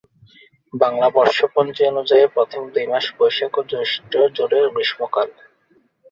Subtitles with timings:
[0.73, 5.29] বাংলা বর্ষপঞ্জি অনুযায়ী প্রথম দুই মাস বৈশাখ ও জ্যৈষ্ঠ জুড়ে গ্রীষ্মকাল।